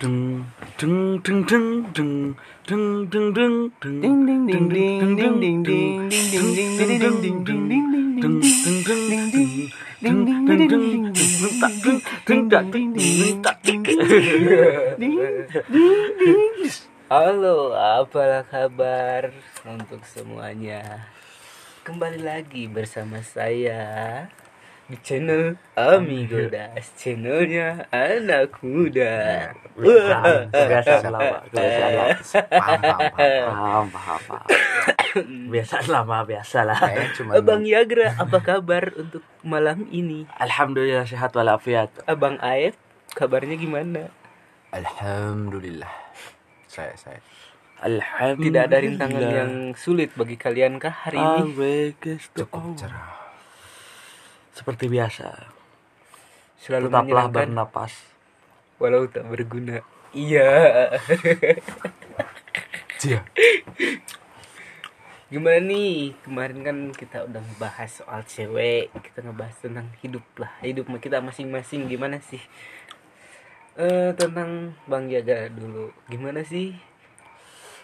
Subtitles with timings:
[0.00, 0.48] Deng
[0.80, 2.32] deng deng deng deng
[2.64, 6.00] deng deng deng deng Ding ding ding ding ding ding ding ding
[6.40, 7.84] ding ding ding ding
[13.60, 14.08] ding ding
[17.12, 19.36] Halo, apalah kabar
[19.68, 21.12] untuk semuanya?
[21.84, 24.24] Kembali lagi bersama saya
[24.90, 29.46] di channel Amigo Das, channelnya anak muda.
[29.78, 32.18] Kebiasaan lama Kebiasaan lama
[33.46, 34.48] Paham paham paham.
[35.46, 36.80] Kebiasaan lama biasa lah.
[37.14, 40.26] Cuma Abang Yagra, apa kabar untuk malam ini?
[40.42, 41.94] Alhamdulillah sehat walafiat.
[42.10, 42.74] Abang Aep,
[43.14, 44.10] kabarnya gimana?
[44.74, 45.94] Alhamdulillah.
[46.66, 47.22] Saya saya.
[47.80, 51.94] Alhamdulillah Tidak ada rintangan yang sulit bagi kalian kah hari ini?
[52.34, 53.19] Cukup cerah.
[54.60, 55.48] Seperti biasa
[56.60, 58.10] Selalu Tetaplah bernapas
[58.80, 59.84] walau tak berguna.
[60.16, 60.48] Iya.
[62.96, 63.20] Cia.
[65.28, 66.16] Gimana nih?
[66.24, 71.86] Kemarin kan kita udah ngebahas soal cewek, kita ngebahas tentang hidup lah, hidup kita masing-masing
[71.86, 72.40] gimana sih?
[73.78, 76.74] Eh tentang Bang Jaga dulu, gimana sih?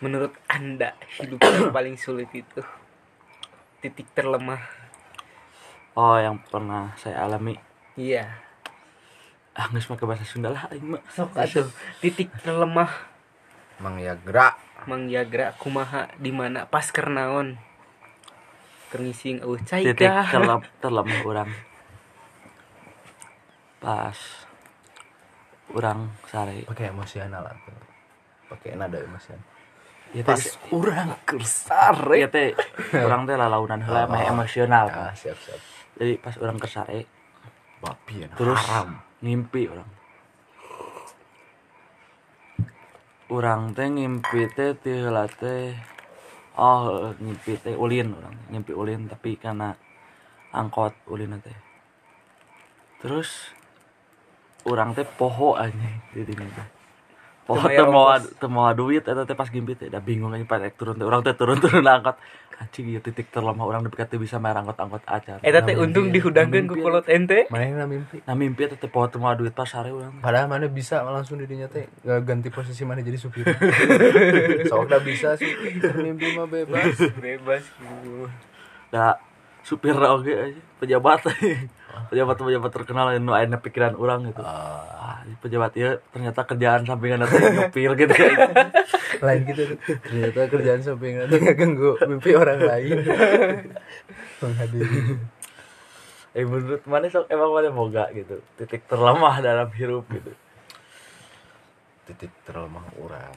[0.03, 2.65] Menurut anda hidup yang paling sulit itu
[3.85, 4.86] titik terlemah?
[5.97, 7.57] Oh yang pernah saya alami
[7.97, 8.29] Iya.
[9.57, 11.01] Ah nggak pakai bahasa Sunda lah aing mah.
[11.09, 11.73] Sok atuh
[12.05, 12.93] titik terlemah
[13.81, 14.53] Mang Yagra.
[14.85, 17.57] Mang Jagra kumaha di mana pas kernaon?
[18.93, 21.51] Kernising eueuh cai Titik terlem, terlemah orang
[23.81, 24.15] Pas
[25.75, 27.75] Orang sare Pakai emosional atau
[28.47, 29.43] pakai nada emosional.
[30.15, 30.39] Ya Pas
[30.71, 32.15] orang kersare.
[32.15, 32.55] Ya teh
[32.95, 35.76] Orang teh lalaunan heula mah emosional kan Ah, siap siap.
[35.97, 37.09] Jadi pas orang kesare
[37.81, 38.29] Babi ya.
[38.37, 39.01] Terus haram.
[39.25, 39.91] ngimpi orang
[43.33, 45.73] Orang teh ngimpi teh ti heula teh
[46.57, 49.73] Oh ngimpi teh ulin orang Ngimpi ulin tapi karena
[50.53, 51.57] Angkot ulin teh
[53.01, 53.51] Terus
[54.69, 55.75] Orang teh poho aja
[56.13, 56.76] di teh
[57.47, 60.35] Poho Teu teh mayar mau teu mau duit eta teh pas ngimpi teh da bingung
[60.35, 62.19] aja pas turun teh urang teh turun-turun angkot
[62.57, 66.67] anjing ieu titik terlemah orang dekat teh bisa mayar angkot-angkot acar Eta teh untung dihudangkeun
[66.67, 67.47] ku kolot ente.
[67.55, 68.19] Mana yang mimpi?
[68.27, 71.71] Nah mimpi teh poho teu mau duit pas sare urang Padahal mana bisa langsung dirinya
[71.71, 73.47] teh nggak ganti posisi mana jadi supir.
[74.71, 75.55] Sok udah bisa sih
[76.03, 76.99] mimpi mah bebas.
[77.23, 77.63] Bebas
[78.91, 79.19] da
[79.63, 81.21] supir oge aja pejabat
[82.13, 87.25] pejabat pejabat terkenal yang aya pikiran orang gitu Ah, ah, pejabat ya ternyata kerjaan sampingan
[87.25, 88.37] nanti nyopir gitu kayak
[89.27, 89.63] lain gitu.
[90.05, 92.99] Ternyata kerjaan sampingan nggak ganggu mimpi orang lain.
[94.45, 95.01] Menghadiri.
[96.37, 100.37] eh menurut mana sok emang mana boga gitu titik terlemah dalam hidup gitu
[102.05, 103.33] titik terlemah orang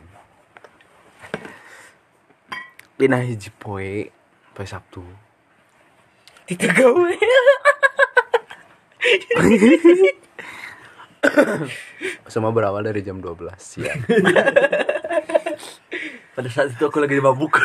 [2.99, 4.11] Dina hiji poe
[4.51, 4.99] poe Sabtu
[6.49, 7.13] Titik gawe.
[12.31, 13.99] semua berawal dari jam 12 siang.
[16.35, 17.59] Pada saat itu aku lagi mabuk.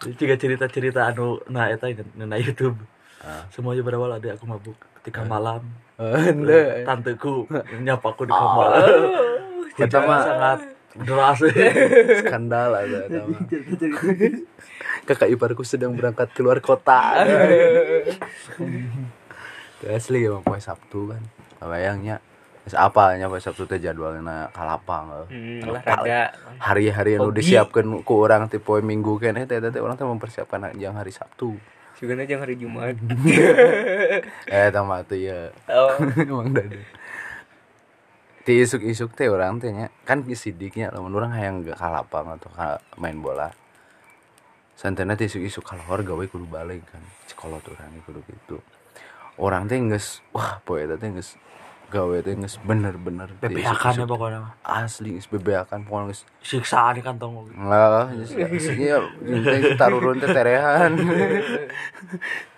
[0.00, 2.80] Jadi tiga cerita-cerita anu nah eta na YouTube.
[3.20, 3.44] Ah.
[3.52, 5.60] semuanya berawal ada aku mabuk ketika malam.
[6.00, 7.44] Anda tanteku
[7.84, 8.80] nyapa aku di kamar.
[9.76, 10.72] Eta mah sangat
[11.04, 11.44] deras.
[12.24, 13.04] Skandal ada
[15.04, 17.24] kakak iparku sedang berangkat keluar kota
[19.88, 21.22] asli emang poe Sabtu kan.
[21.60, 22.20] Bayangnya
[22.60, 26.28] Terus apa nya poe Sabtu teh jadwalnya kalapang Hmm, olahraga.
[26.60, 30.04] hari-hari yang udah disiapkan ku orang ti poe minggu kan teh teh teh orang teh
[30.04, 31.56] mempersiapkan yang hari Sabtu.
[31.96, 32.96] Sugana jeung hari Jumat.
[34.54, 36.80] eh tamat tuh ya Oh, emang dada
[38.40, 42.48] ti isuk-isuk teh orang teh nya kan sidiknya lamun orang hayang gak kalapang atau
[42.96, 43.52] main bola.
[44.76, 48.56] Santana teh isuk-isuk kalor gawe kudu balik kan sekolot orang kudu gitu
[49.40, 51.40] orang teh geus wah poe eta teh geus
[51.90, 57.48] gawe teh geus bener-bener bebeakan ya pokoknya asli geus bebeakan pokoknya geus siksaan di kantong
[57.56, 59.00] Lah, maksudnya
[59.48, 60.92] teh tarurun teh terehan.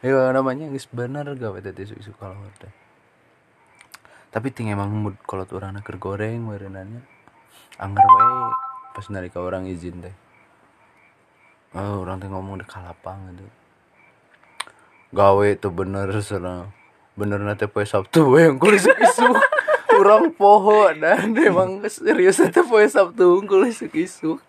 [0.02, 2.74] Ya namanya geus bener gawe teh isu-isu kalau teh.
[4.34, 7.04] Tapi ting emang mood kalau urang keur goreng meureunannya.
[7.78, 8.50] Angger wae
[8.92, 10.14] pas nalika orang izin teh.
[11.78, 13.61] Oh, orang teh ngomong di kalapang gitu.
[15.12, 16.72] Gawe tuh bener sana.
[17.12, 19.28] Bener teh poe Sabtu we engkul isu-isu.
[19.92, 24.40] Urang poho dan emang serius teh poe Sabtu engkul isu-isu.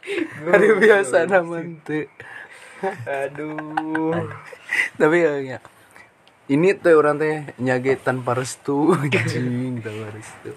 [0.47, 2.07] Hari biasa naman teh.
[3.03, 4.15] aduh.
[4.95, 5.59] Tapi ya, ya.
[6.51, 10.51] ini tuh orang teh nyage tanpa restu anjing tanpa restu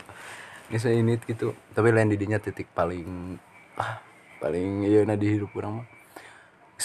[0.67, 3.39] Bisa ini gitu tapi lain didinya titik paling
[3.79, 4.03] ah,
[4.43, 5.87] paling iya nah di hidup orang mah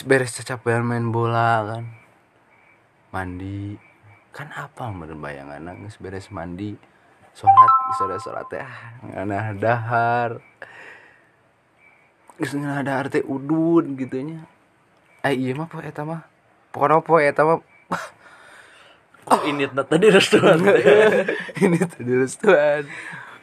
[0.06, 2.01] beres cacapean main bola kan
[3.12, 3.76] mandi.
[4.32, 6.76] Kan apa meureun bayangan geus beres mandi?
[7.32, 7.72] Sholat
[8.08, 10.32] ada sholat teh ah nganah dahar.
[12.40, 14.44] Geus nganah dahar teh udun gitunya
[15.22, 16.26] eh iya mah poe eta mah.
[16.74, 17.62] Pokoknya poe eta mah.
[19.30, 20.60] Oh ini tadi restuan
[21.64, 22.90] ini tadi restuan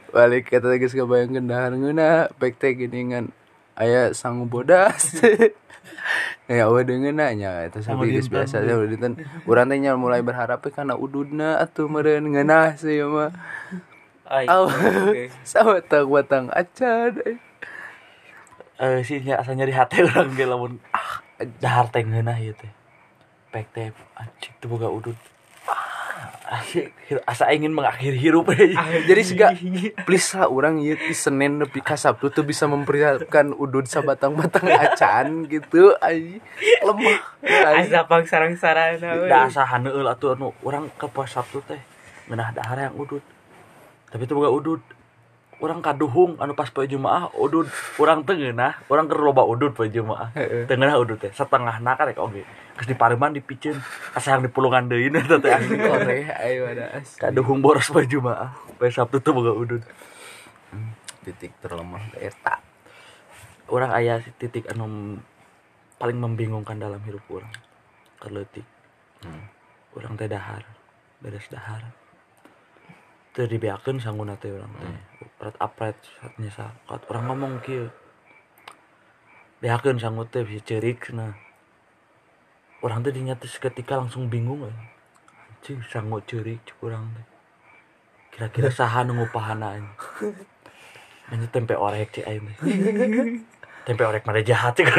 [0.09, 3.31] balik kata geus kebayangkeun dahar ngeuna pek teh geuningan
[3.79, 5.21] aya sangu bodas
[6.49, 7.53] ya eueuh deungeunna nya.
[7.69, 9.21] Eta sabi geus biasa teh udah dinten.
[9.45, 13.31] Urang teh nya mulai berharap kana ududna atuh meureun ngeunah sih mah.
[14.29, 15.25] Ay, Aw, oke.
[15.53, 19.01] sawatang watang acan eh.
[19.01, 21.25] sih nya asa nyari hati orang ge lamun ah
[21.61, 22.73] dahar teh ngeunah ieu teh.
[23.53, 25.17] Pek teh anjing teu boga udud.
[25.69, 25.98] Ah
[26.49, 26.97] asik,
[27.29, 28.49] asa ingin mengakhiri hirup
[29.05, 29.53] jadi siga
[30.09, 35.45] please lah orang ieu ti Senin nepi ka Sabtu tuh bisa memperlihatkan udud sabatang-batang acan
[35.45, 36.41] gitu ai.
[36.81, 37.21] Lemah.
[37.77, 39.29] Asa pang sarang-sarana we.
[39.29, 41.81] da asa haneueul atuh anu urang ke pos Sabtu teh
[42.33, 43.21] ngeunah dahar yang udud.
[44.09, 44.81] Tapi itu boga udud
[45.59, 47.67] orang kaduhung anu pas poe Jumaah udud.
[47.99, 50.31] Urang teu ngeunah urang keur loba udud poe Jumaah.
[50.35, 52.47] Teu ngeunah udud teh setengahna karek oge.
[52.79, 53.75] Geus di pareman dipiceun
[54.15, 58.55] asa yang dipulungan deui eta teh asli koreh ai pada as kaduhung boros poe Jumaah.
[58.79, 59.83] Poe Sabtu teh boga udud.
[61.27, 62.63] Titik terlemah teh eta
[63.69, 65.19] orang aya titik anu
[65.99, 67.53] paling membingungkan dalam hidup orang.
[68.23, 68.67] Keleutik
[69.19, 69.51] Hmm.
[69.99, 70.63] orang teh dahar
[71.19, 71.91] beres dahar
[73.33, 74.91] teu dibeakeun sangguna teh urang teh.
[75.39, 77.87] Pret apret satnya sakat orang ngomong kieu.
[79.59, 81.35] Beakeun sanggu teh bisa cerik nah
[82.83, 84.77] orang teh dinya teh seketika langsung bingung eh.
[85.59, 87.27] anjing sanggu cerik cek urang teh.
[88.35, 89.91] Kira-kira saha nu ngupahana anjing?
[91.29, 92.27] Hanya tempe orek cek
[93.89, 94.91] tempe orek mana jahat cek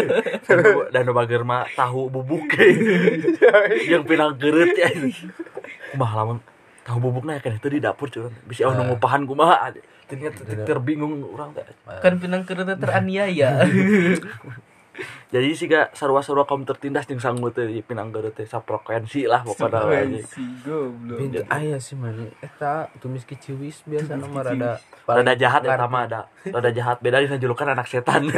[0.94, 2.48] dan bager mah tahu bubuk.
[3.84, 4.88] Yang pinang geret ya
[5.94, 6.38] kumah lamun
[6.84, 8.76] tahu bubuknya kan itu di dapur curang bisa uh.
[8.76, 9.72] ngupahan kumaha.
[10.04, 11.64] Ternyata titik terbingung orang teh
[12.04, 13.64] Kan pinang kereta teraniaya.
[15.34, 19.42] jadi sih gak sarua-sarua kaum tertindas jeung sanggu teh di pinang geret teh saprokensi lah
[19.42, 19.80] pokoknya.
[19.80, 21.18] Aja Si goblok.
[21.18, 22.30] Pintu aya sih man.
[22.38, 24.78] Eta tumis kiciwis biasa mah rada
[25.08, 26.28] rada jahat ya sama ada.
[26.46, 28.28] Rada jahat beda dengan julukan anak setan.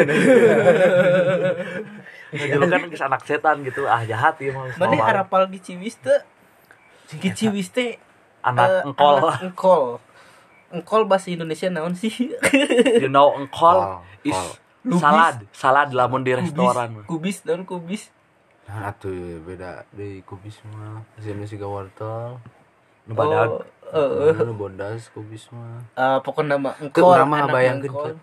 [2.27, 3.85] Julukan anak setan gitu.
[3.91, 4.71] Ah jahat ya mah.
[4.79, 6.23] Mana Sama arapal giciwis teh?
[7.21, 8.06] Giciwis teh
[8.47, 9.83] anak eh, engkol anak engkol.
[10.67, 12.15] Engkol bahasa Indonesia naon sih?
[13.03, 14.49] you know engkol Kol, is kol.
[14.87, 15.03] Lubis.
[15.03, 17.03] salad salad lamun di restoran.
[17.11, 18.15] Kubis dan kubis.
[18.67, 22.35] nah atuh ya, beda di kubis mah sini siga wortel
[23.07, 23.63] nu badag
[23.95, 27.15] Oh, eh, nu bodas kubis mah eh, pokoknya nama engkol.
[27.15, 28.19] anak bayangkeun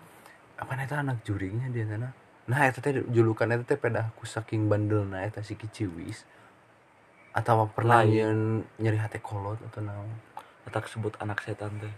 [0.60, 2.12] apa eta anak juringnya dia sana
[2.44, 6.28] nah eta teh julukan eta teh pedah ku saking bandelna eta si kiciwis
[7.34, 8.62] atau pernah Lain.
[8.78, 10.06] nyeri hati kolot atau naon
[10.64, 11.90] eta kesebut anak setan teh?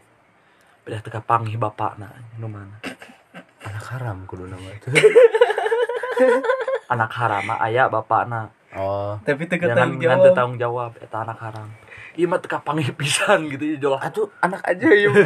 [0.82, 2.08] Beda teka panggih bapakna
[2.40, 2.80] nu mana?
[3.66, 4.88] Anak haram kudu nama itu
[6.94, 9.18] anak haram mah aya bapakna oh.
[9.26, 10.34] Tapi teu jangan tanggung jawab.
[10.38, 11.68] tanggung jawab eta anak haram.
[12.14, 15.12] Ieu mah teka panggih pisan gitu ya jolah atuh anak ajaib.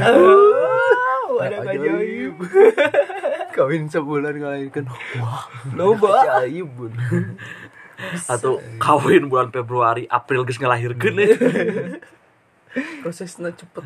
[1.30, 2.34] Oh, Anak ajaib.
[3.54, 4.82] kawin sebulan ngalahirkan
[5.22, 5.46] wah.
[5.78, 6.42] Loba.
[6.42, 6.74] ajaib
[8.26, 11.28] atau kawin bulan Februari April geus ngelahirkeun ya.
[13.02, 13.82] prosesnya cepet.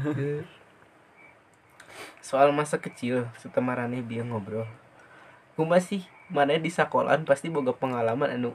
[2.21, 4.69] Soal masa kecil, setemarane dia ngobrol.
[5.57, 6.05] Kumaha sih?
[6.33, 8.51] Mana di sekolahan pasti boga pengalaman anu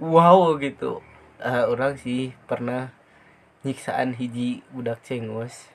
[0.00, 1.04] wow gitu.
[1.36, 2.88] Eh orang sih pernah
[3.62, 5.68] nyiksaan hiji budak cengos.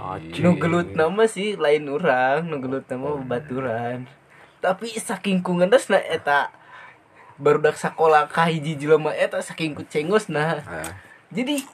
[0.00, 0.40] Anjing.
[0.40, 4.08] Nu gelut nama sih lain orang, nu gelut nama baturan.
[4.64, 6.48] Tapi saking kungeunasna eta
[7.42, 10.62] barudak sakola ka hiji jelema eta saking ku cengos nah.
[10.62, 10.94] Ah,
[11.34, 11.66] Jadi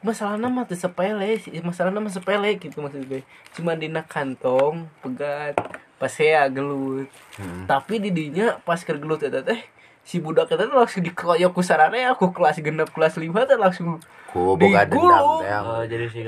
[0.00, 3.20] masalahnya mah teu sepele sih, masalahnya mah sepele gitu maksud gue.
[3.52, 5.58] Cuma dina kantong pegat
[6.00, 7.10] pas saya gelut.
[7.36, 7.68] hmm.
[7.68, 9.60] Tapi di dinya pas keur gelut eta teh
[10.00, 14.00] si budak eta teh langsung dikeroyok ku sarane aku kelas genep kelas 5 teh langsung
[14.30, 16.22] ku boga dendam teh Eh, jadi sih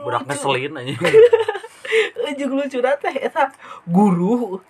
[0.00, 0.94] budak ngeselin aja
[2.28, 3.52] ujung lucu teh eta
[3.84, 4.60] guru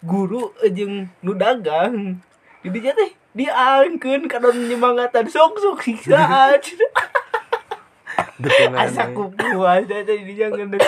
[0.00, 2.16] guru ujung nu dagang
[2.60, 6.60] di dinya teh diangkeun kadon nyemangatan sok sok siksaan
[8.76, 10.84] asa kupuas teh di dinya ngeundeuk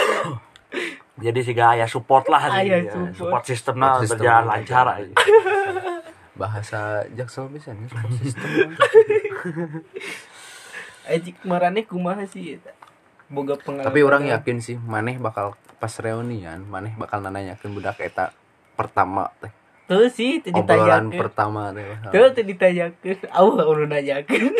[1.22, 2.92] jadi sih gak aya support lah Aya nih, ya.
[3.14, 3.14] support.
[3.14, 3.74] support Support system.
[4.10, 4.86] berjalan lancar.
[4.90, 5.12] aja.
[6.40, 6.80] Bahasa
[7.14, 8.48] jaksel bisa nih support system.
[11.12, 12.58] Ajik marane kumaha sih?
[13.30, 13.86] Boga pengalaman.
[13.92, 18.34] Tapi orang yakin sih maneh bakal pas reunian maneh bakal nanyakeun budak eta
[18.74, 19.52] pertama teh
[19.98, 20.56] tuh sih obrolan
[21.10, 24.54] ditanyakeun pertama teh tuh teu ditanyakeun Allah udah nanyakeun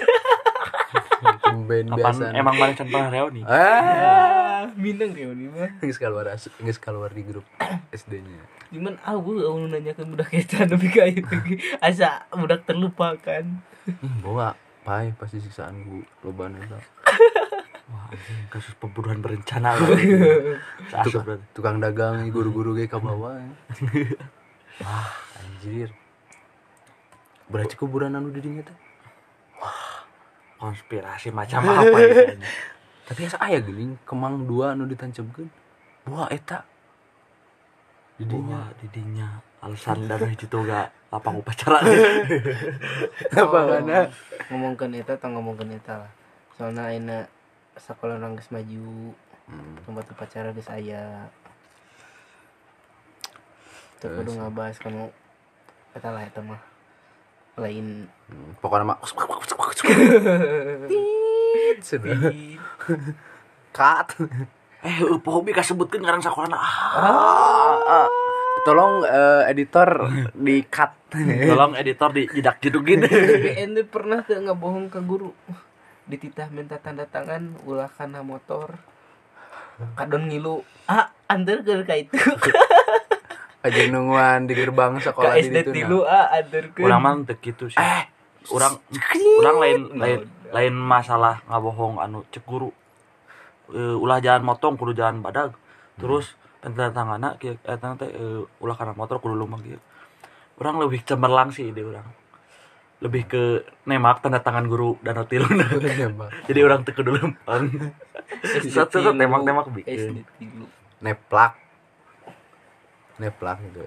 [1.43, 3.41] tumben kapan biasa emang mana pernah reuni?
[3.45, 3.53] Ah.
[3.53, 5.71] Ah minang reuni mah.
[5.83, 7.45] Geus keluar asu- geus keluar di grup
[7.91, 13.45] SD-nya cuman aku udah nanyakeun budak eta tapi kayak lagi asa budak terlupakan
[13.85, 16.81] Ih, boga pai pasti siksaan gua loban eta
[17.93, 18.09] wah
[18.49, 19.77] kasus pembunuhan berencana.
[20.93, 23.53] Seasup tukang, tukang dagang guru-guru ge ka bawah ya.
[24.85, 25.22] wah
[25.63, 25.91] anjir.
[27.47, 28.79] Berarti kuburan anu di dinya teh
[30.59, 32.39] konspirasi macam apa ya
[33.11, 35.47] tapi asa aya geuning kemang dua anu ditancapkeun.
[36.03, 36.67] Buah eta.
[38.19, 39.29] Di dinya Wah, didinya.
[39.63, 41.79] Alasan dan hiji toga lapang upacara.
[43.39, 44.11] Apa kana
[44.51, 46.11] ngomongkan eta tong ngomongkan eta lah.
[46.59, 47.19] Soalnya aina
[47.79, 49.75] sekolah orang geus maju Hmm.
[49.83, 51.27] tempat upacara geus aya.
[53.99, 54.23] Teu Terus.
[54.23, 55.11] kudu ngabahas kamu
[55.93, 56.61] eta lah eta mah.
[57.61, 58.09] Lain.
[58.09, 58.99] Hmm, pokoknya mah
[63.73, 64.09] cut
[64.83, 67.79] eh eueuh hobi kasebutkeun ngaran sakolana ah.
[67.83, 68.09] Ah,
[68.67, 74.91] tolong eh, editor di cut tolong editor di jidak jedugin BN teh pernah teu ngabohong
[74.91, 75.31] ke guru.
[76.09, 78.75] Dititah minta tanda tangan ulah kana motor.
[79.95, 82.17] Kadon ngilu ah antar ke ka itu
[83.63, 87.71] aja nungguan di gerbang sekolah di itu tilu ah antar ke urang mah teu kitu
[87.71, 87.79] sih.
[87.79, 88.05] Eh
[88.51, 88.83] urang
[89.39, 92.75] urang lain lain lain masalah ngabohong anu cek guru.
[93.71, 95.55] Eh, ulah jalan motong kudu jalan badag.
[95.95, 99.79] Terus tanda tangana kieu eta teh eh, ulah kana motor kudu lumah kieu
[100.59, 102.07] urang lebih cemerlang sih ide urang.
[103.03, 103.43] Lebih ke
[103.87, 105.47] nemak tanda tangan guru dan tilu.
[106.51, 107.95] Jadi orang kudu lempeng
[108.71, 110.25] satu tembak SD bikin
[111.03, 111.62] neplak
[113.17, 113.85] neplak gitu.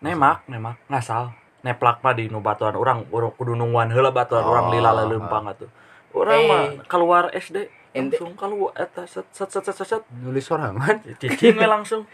[0.00, 0.78] Nemak nemak.
[0.86, 1.34] Ngasal.
[1.58, 4.72] Neplak mah di nu batuan orang urang kudu nungguan heula batuan orang Oh.
[4.72, 5.66] lila leumpang atuh.
[6.10, 6.46] Orang Eh.
[6.46, 10.02] mah keluar SD langsung keluar eta set set set set set, set.
[10.14, 11.02] nulis sorangan.
[11.20, 12.06] Cicing we langsung.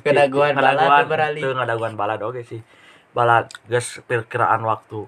[0.00, 1.42] Kedaguan balad beralih.
[1.42, 2.62] teu ngadaguan balad oke sih.
[3.10, 5.02] Balad geus perkiraan waktu.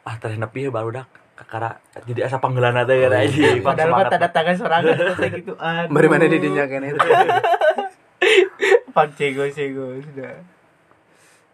[0.00, 1.08] Ah teh nepi baru dak.
[1.36, 3.24] Kakara jadi asa panggeulana teh aja
[3.60, 5.52] padahal mah tanda tangan sorangan kayak gitu.
[5.56, 6.92] Aduh bari mana di dinya kene?
[6.92, 7.00] itu
[8.90, 10.34] pak cego cego sudah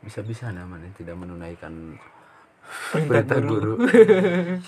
[0.03, 1.97] bisa-bisa namanya tidak menunaikan
[2.93, 3.73] Perintah perintah guru.
[3.79, 3.85] guru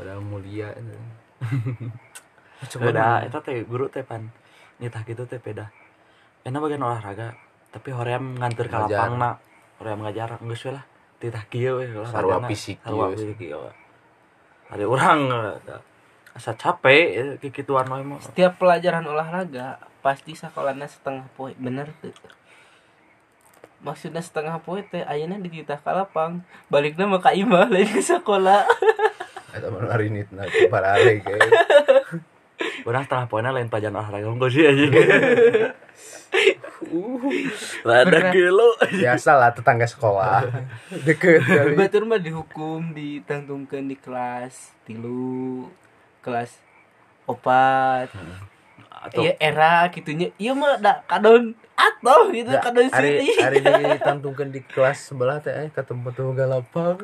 [0.00, 0.96] padahal mulia itu.
[2.80, 4.28] Beda, eta teh guru teh pan
[4.80, 5.68] nitah gitu teh beda.
[6.44, 7.32] Enak bagian olahraga,
[7.72, 8.96] tapi hoream nganter ka Ngajar.
[8.96, 9.30] lapangna.
[9.80, 10.84] Hoream ngajar geus we lah.
[11.20, 13.32] Titah kieu we Sarua fisik Sarua kieu.
[13.32, 13.48] fisik.
[14.72, 15.80] Ada orang eh,
[16.36, 18.20] asa capek eh, kikituan mah.
[18.20, 22.12] setiap pelajaran olahraga pasti sekolahnya setengah poe bener tuh
[23.80, 28.02] maksudnya setengah poe teh ayeuna di titah ka lapang balikna mah ka imah lain ke
[28.04, 28.64] sekolah
[29.72, 31.50] mah hari ini nah parale kayak.
[32.88, 34.84] Urang setengah poinnya lain pelajaran olahraga enggak sih aja.
[37.88, 38.76] Lada kilo.
[38.84, 40.44] Biasa lah tetangga sekolah.
[41.04, 41.76] Deket kali.
[41.76, 45.72] batur mah dihukum ditangtungkeun di kelas tilu
[46.20, 46.60] kelas
[47.24, 48.12] opat
[49.00, 53.58] Atau iya era gitunya iya mah da kadon atau gitu Ya, kadon hari sini hari
[53.96, 57.00] ditantungkan di kelas sebelah teh eh ketemu tuh galapang.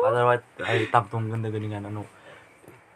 [0.00, 2.08] Padahal wat ai tamtungkeun teh geuningan anu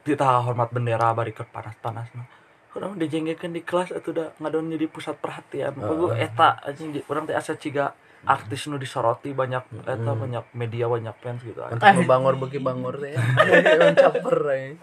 [0.08, 2.24] kita hormat bendera bari keur panas-panas mah.
[2.72, 5.76] Urang dijengkeun di kelas atuh da ngadon jadi pusat perhatian.
[5.76, 7.92] Kudu eta anjing urang teh asa ciga
[8.24, 11.60] artis nu disoroti banyak eta banyak media banyak fans gitu.
[11.60, 13.12] Untuk membangor bagi bangor teh.
[14.00, 14.74] Caper eh.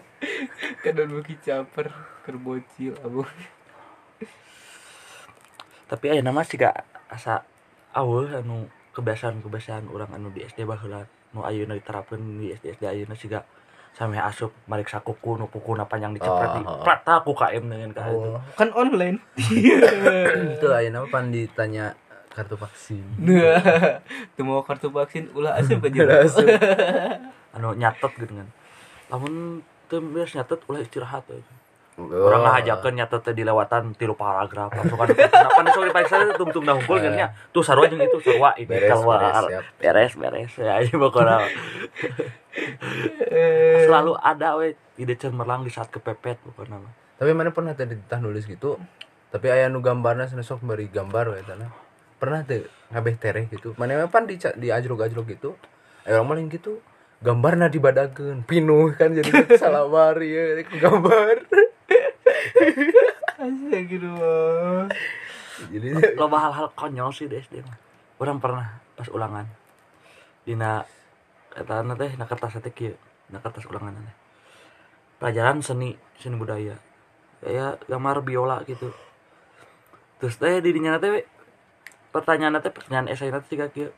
[0.80, 1.92] kadon bagi caper
[2.24, 3.24] kerbocil abu
[5.84, 6.72] Tapi aya nama ciga
[7.12, 7.44] asa
[7.92, 11.04] aweuh anu kebiasaan-kebiasaan urang anu di SD baheula
[11.36, 13.44] nu ayeuna diterapkeun di SD SD ayeuna ciga
[13.94, 16.82] sampai asup balik sakuku nu pukuna panjang dicepret di Oh, oh.
[16.82, 18.26] prata ku KM dengan ka itu.
[18.34, 18.42] Oh.
[18.58, 19.22] kan online
[20.58, 21.94] Itu nama pan ditanya
[22.34, 23.06] kartu vaksin.
[23.22, 23.62] nah
[24.34, 26.02] tuh mau kartu vaksin ulah asup aja
[27.54, 28.48] anu nyatet gitu kan
[29.08, 31.38] lamun teu beres nyatet ulah istirahat we.
[31.94, 32.10] Oh.
[32.26, 36.66] orang ngahajakeun nyatet teh dilewatan tilu paragraf langsung kan kenapa nih sok diperiksa teh tungtung
[36.66, 40.52] dah hunkul kan nya tuh sarua jeung itu sarua ini Beres, keluar beres, beres beres
[40.58, 41.46] ya aja pokoknya
[43.86, 46.82] selalu ada we ide cemerlang di saat kepepet pokoknya
[47.14, 48.74] Tapi mana pernah tadi tah nulis gitu.
[49.30, 51.83] Tapi aya nu gambarna sana sok bari gambar we tanah.
[52.24, 53.76] Pernah teh ngabeh tereh gitu.
[53.76, 55.60] Mana pan di di ajrog-ajrog gitu.
[56.08, 56.80] Aya orang maling gitu.
[57.20, 59.28] Gambarna dibadageun pinuh kan jadi
[59.60, 60.44] salah bari ya
[60.80, 61.36] gambar.
[63.44, 64.88] Astagfirullah.
[65.68, 67.76] jadi loba hal-hal konyol sih di SD mah
[68.18, 69.46] orang pernah pas ulangan
[70.46, 70.86] dina
[71.52, 72.96] kata teh na kertas teh kieu
[73.30, 74.16] na kertas ulangan teh
[75.18, 76.78] pelajaran seni seni budaya
[77.42, 78.90] kayak gambar biola gitu
[80.22, 81.26] terus teh di dinya teh
[82.14, 83.90] pertanyaan teh pertanyaan esai teh tiga kieu.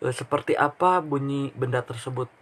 [0.00, 2.32] Eh, seperti apa bunyi benda tersebut?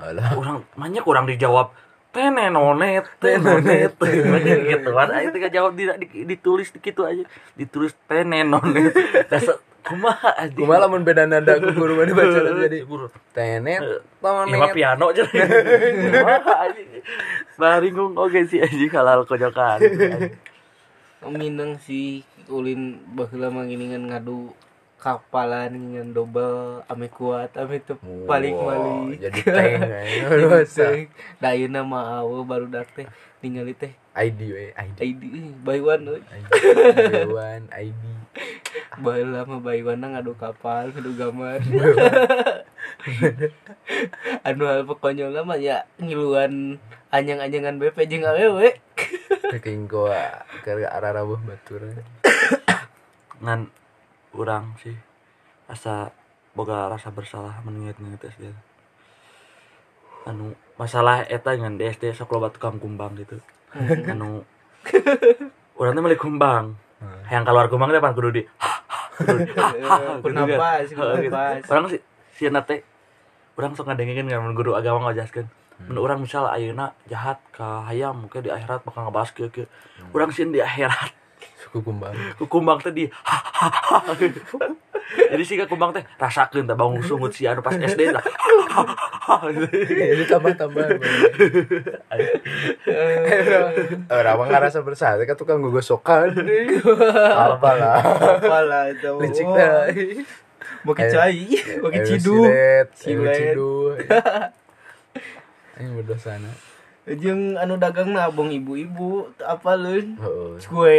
[0.00, 0.32] Alah.
[0.32, 1.76] Orang banyak orang dijawab.
[2.12, 5.08] Tenenonet tenonet gitu kan.
[5.12, 7.24] Ayo tiga jawab tidak di- ditulis gitu aja.
[7.52, 8.92] Ditulis tenenonet.
[9.32, 10.60] Dasar kumaha anjing?
[10.60, 12.84] Kumaha lamun beda nada ku guru mana baca jadi?
[12.90, 13.08] Buru.
[13.32, 15.24] tenet Iya tonet piano aja
[16.04, 16.88] kumaha anjing?
[17.56, 19.80] Baringung oke sih anjing halal kojokan.
[21.22, 24.52] Minang sih ulin baheula manginingan ngadu
[25.02, 29.18] kapalan ngan double ame kuat ame teu paling Wow, mali.
[29.18, 30.30] jadi tank aja.
[30.30, 30.86] Dosa.
[31.42, 33.10] da ayeuna mah awe baru dak teh
[33.42, 33.90] ningali teh.
[34.14, 36.46] ID we ID ID eh, buy one ID
[37.10, 38.02] Dewan ID
[39.02, 41.58] baheula mah buy one ngadu kapal ngadu gambar.
[44.46, 46.78] Anu hal konyol mah ya ngiluan
[47.10, 48.78] anyang-anyangan BP jeung awewe.
[49.50, 52.21] Kaking gua ke arah rabuh baturan
[53.42, 53.66] ngan
[54.32, 54.94] orang sih
[55.66, 56.14] asa
[56.54, 58.54] boga rasa bersalah mengingat-ingat SD
[60.28, 63.42] anu masalah eta ngan di SD sok loba tukang kumbang gitu.
[64.12, 64.46] Anu
[65.74, 66.78] orang tuh beli kumbang
[67.26, 68.42] yang keluar kumbang teh pan kudu di
[69.26, 70.22] kan.
[70.22, 70.86] kunapas.
[71.66, 72.00] orang sih
[72.38, 72.86] si nate
[73.58, 75.50] orang sok ngadengin kan mun guru agama ngajaskeun
[75.90, 79.66] mun urang misal ayeuna jahat ka hayam mungkin di akhirat bakal ngebahas kieu kieu
[80.14, 81.10] urang sih di akhirat
[81.72, 83.08] suku kumbang kumbang teh di
[85.32, 88.20] jadi sih kumbang teh rasakeun teh bangun sungut si anu pas SD tah.
[89.80, 90.84] Jadi tambah tambah
[94.12, 96.36] orang mah ngerasa bersalah kan tukang gogosokan.
[97.32, 97.96] Apa lah
[98.36, 99.16] apalah itu.
[99.16, 99.88] Licik Oh, dah.
[100.82, 101.46] Mau kecai
[101.78, 102.42] mau Ayo cidu
[105.82, 106.52] ini berdosana
[107.18, 110.14] jeung anu dagang nabung ibu-ibu apa leun?
[110.18, 110.62] Heeh.
[110.62, 110.98] kue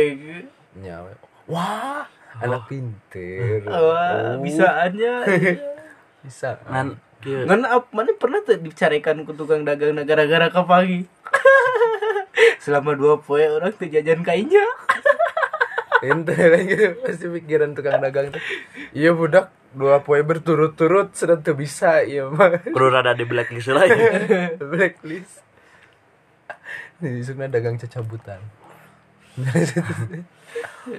[0.78, 1.14] nyawa
[1.46, 2.08] wah
[2.42, 3.62] anak pinter.
[3.70, 5.14] Wah Oh, bisaannya.
[6.26, 6.58] Bisa.
[6.66, 11.08] Ngan kieu ngan ap mana pernah tuh dicarikan ku tukang dagang na gara-gara kapangi
[12.64, 14.64] selama dua poe orang tuh jajan kainnya.
[16.04, 16.36] Ente
[16.68, 18.44] gitu pasti pikiran tukang dagang tuh.
[18.96, 19.52] Iya budak.
[19.74, 24.00] Dua poe berturut-turut sudah tuh bisa iya mah kudu rada di blacklist lagi.
[24.60, 25.42] Blacklist.
[27.02, 28.40] Nih dagang cacabutan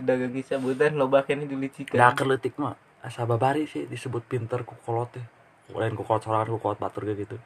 [0.01, 1.97] dagang sabutan loba kene dilicikan.
[1.97, 5.25] Da keleutik mah asa babari sih disebut pinter ku kolot teh
[5.77, 7.37] lain ku kolot sorangan ku kolot batur kayak gitu.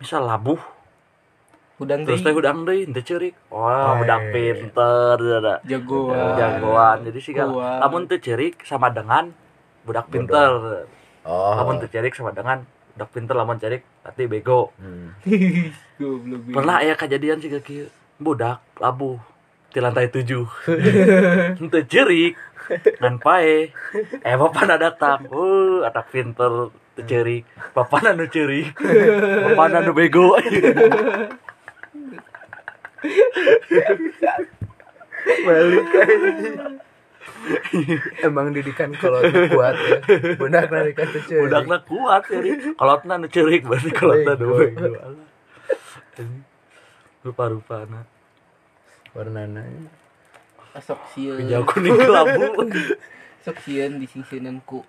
[0.00, 0.58] Misal labuh.
[1.74, 3.34] Udang terus teh udang deui teu ceurik.
[3.50, 4.54] Wah Oh, budak iya.
[4.56, 5.16] pinter
[5.66, 6.34] jagoan.
[6.38, 6.96] Jagoan.
[7.04, 7.78] Jadi sih kan Kuat.
[7.82, 9.34] lamun teu ceurik sama dengan
[9.84, 10.86] budak pinter.
[11.26, 11.52] Oh.
[11.58, 12.62] Lamun teu ceurik sama dengan
[12.94, 14.70] budak pinter lamun ceurik berarti bego.
[14.78, 15.12] Hmm.
[16.56, 17.90] pernah ya kejadian sih kieu.
[18.22, 19.33] Budak labuh
[19.74, 20.46] di lantai tujuh.
[21.60, 22.38] Ente cerik
[23.02, 23.74] ngan pae
[24.22, 25.26] eh bapak datang.
[25.34, 27.42] Uh anak pinter teu cerik
[27.74, 28.70] bapak nu cerik
[29.50, 30.38] bapak nu bego.
[35.44, 35.84] Balik.
[38.22, 39.98] Emang didikan kalau kuat ya.
[40.38, 44.54] Budak narikan cuy budakna kuat cerik kalau nu cerik berarti kalau nu bego.
[47.26, 48.13] Rupa rupana
[49.14, 49.62] warnanya
[50.82, 52.66] sok sieun hijau kuning kelabu.
[53.46, 54.82] Sok sieun disingsieunan ku.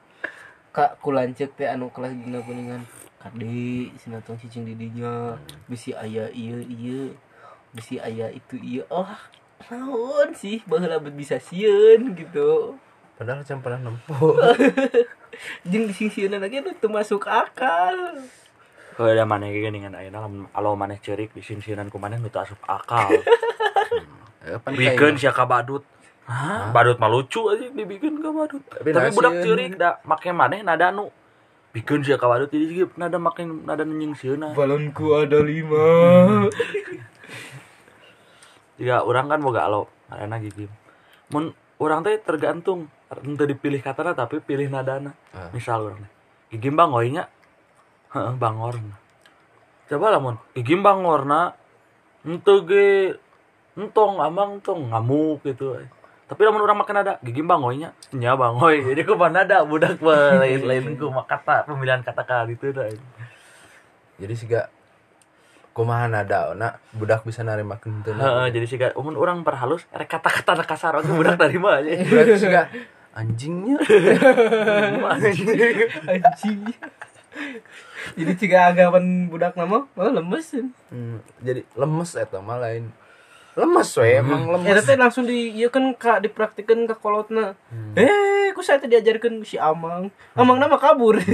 [0.74, 2.82] Kak ku lanceuk teh anu kelas dina kuningan.
[3.22, 5.38] Kade sinatong cicing di dinya
[5.70, 7.14] bisi aya ieu ieu.
[7.76, 8.84] Bisi aya itu ieu.
[8.90, 9.10] Oh
[9.70, 10.66] naon sih?
[10.66, 12.80] Baheula bet bisa sieun gitu.
[13.20, 14.36] Padahal jam pernah nempuh.
[15.70, 18.26] Jeung disingsieunan lagi teu masuk akal.
[18.96, 22.40] Kalau ada mana gini ayeuna lamun alo maneh cerik di sinsinan ku maneh nu teu
[22.40, 23.12] asup akal.
[23.12, 24.08] pan
[24.68, 25.14] bikin kain.
[25.16, 25.82] sia ka badut
[26.26, 26.70] Hah?
[26.70, 29.40] badut mah lucu aja dibikin ka badut Tapi tapi budak ya.
[29.42, 31.10] ceurik da make maneh nada nu
[31.72, 35.86] bikin sia ka badut jadi sih nada make nada nying sieuna balonku ada lima
[38.76, 40.66] jika orang kan boga alo arena gigi
[41.30, 45.48] mun orang teh tergantung ente dipilih katana tapi pilih nadana Ah.
[45.52, 46.02] misal orang
[46.50, 47.24] gigi bangoinya
[48.12, 48.96] heeh bangorna
[49.86, 51.54] coba lamun gigi bangorna
[52.22, 52.86] ente ge
[53.76, 55.76] entong amang entong ngamuk gitu.
[56.26, 60.02] Tapi lamun orang makan ada gigi bangoinya nya bangoy jadi ku nada budak
[60.42, 62.90] lain lain ku kata pemilihan kata kali itu dah.
[64.16, 64.72] Jadi sih gak
[65.76, 70.64] kumaha nada nak budak bisa narima kenteuna Heeh, jadi sih umun orang perhalus rek kata-kata
[70.64, 72.00] kasar oke budak dari mana aja.
[72.10, 72.68] Berarti sih Kak,
[73.12, 73.76] anjingnya
[76.08, 76.60] anjing.
[78.16, 80.56] Jadi jika agapan budak nama malah lemes.
[80.88, 82.96] Hmm, jadi lemes eta mah lain
[83.56, 87.56] lemes we emang ya lemes teh langsung di iya kan kak dipraktikan ke kolotna.
[87.96, 90.12] Eh ku saya diajarkan si amang?
[90.36, 91.16] Amang nama kabur.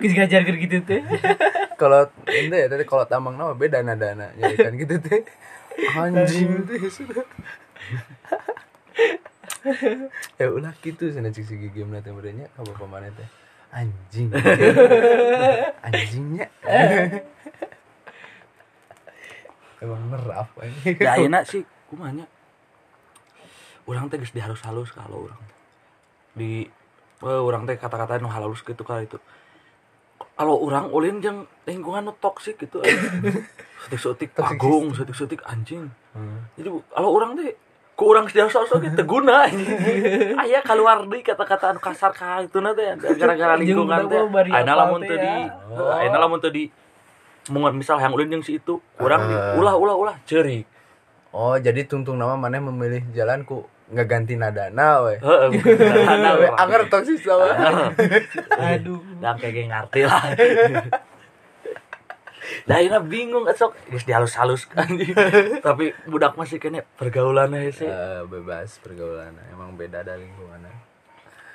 [0.00, 1.00] Geus ngajarkeun gitu teh.
[1.76, 5.20] Kalau ente ya tadi kalau tamang nama beda nadana jadi kan gitu teh.
[5.96, 6.64] Anjing.
[6.64, 7.24] Teh sudah.
[10.40, 13.28] Ya ulah gitu sana cik sigi game nanti berenya apa pemane teh?
[13.72, 14.32] Anjing.
[15.84, 16.48] Anjingnya
[19.80, 21.64] emang merap ini ya enak sih.
[21.90, 22.24] Kumanya
[23.88, 25.42] orang teh geus dihalus-halus kalau orang
[26.38, 26.68] di
[27.26, 29.18] eh, orang teh kata-kata nu halus gitu kali itu.
[30.40, 32.80] Kalau orang ulin jeung lingkungan nu toksik gitu
[33.84, 35.88] sutik-sutik agung sutik-sutik anjing.
[36.10, 36.42] Hmm.
[36.58, 37.54] jadi kalau orang teh
[38.00, 39.44] ku orang sudah sosok gitu guna
[40.42, 42.88] ayah keluar deui kata-kata kasar ka itu teh
[43.20, 44.24] gara-gara lingkungan teh.
[44.64, 46.00] lamun teh teu di ya.
[46.00, 46.64] ayeuna lamun teu di
[47.48, 49.56] mun misal yang ulin jeung si itu orang di Ah.
[49.56, 50.68] ulah ulah ulah ceurik
[51.32, 56.82] oh jadi tungtung nama mana memilih jalan ku ngeganti nadana we heeh bukan we anger
[56.86, 57.50] toksis sama.
[58.70, 59.02] Aduh.
[59.18, 60.22] Dan kayak gak ngerti lah.
[62.70, 63.74] Lah ini bingung esok.
[63.90, 64.86] Geus dihalus-halus kan.
[65.58, 67.86] Tapi budak masih kene pergaulannya sih.
[67.86, 69.34] Eh, bebas pergaulan.
[69.50, 70.70] Emang beda dari lingkungan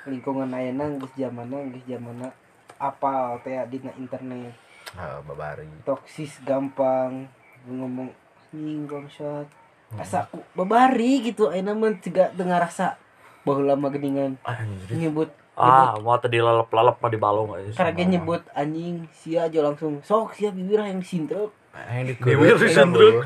[0.06, 2.30] lingkungan ayeuna geus zamanna geus zamanna
[2.78, 4.54] apal teh dina internet
[4.94, 5.66] ah babari.
[5.82, 7.26] Toksis gampang
[7.66, 8.14] ngomong
[8.54, 9.50] anjing bangsat
[9.98, 12.94] asa aku babari gitu ayeuna mah juga dengar rasa
[13.42, 14.38] bahwa lama geningan.
[14.46, 15.10] Anjir.
[15.10, 19.58] Nyebut ah mau tadi lalep-lalep mah di balong aja karena dia nyebut anjing sia aja
[19.66, 19.98] langsung.
[20.06, 23.24] Sok sia bibir yang sintruk Aing Bibir dikurut.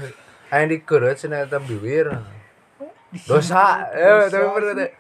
[0.51, 2.11] Aing dikurut cenah eta bibir.
[3.27, 3.87] Dosa.
[3.95, 4.91] Eh, tapi bener.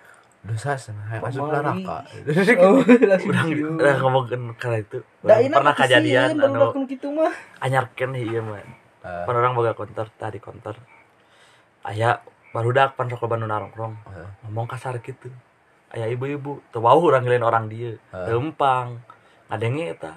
[0.40, 1.98] Dosa cenah hayang asup neraka.
[2.64, 3.44] oh udah
[3.76, 4.98] udah ngomongin karena itu.
[5.20, 6.72] Pernah kejadian anu.
[6.88, 7.29] gitu mah.
[7.61, 8.57] Anyarkeun iya mah.
[9.05, 10.81] Eh, pan orang boga konter tadi konter.
[11.85, 15.29] Aya barudak pan sok loba nu nongkrong eh, ngomong kasar gitu.
[15.92, 18.24] Ayah ibu-ibu wow orang ngelain orang dia Ah.
[18.24, 18.96] tempang
[19.53, 20.12] ngadenge eta.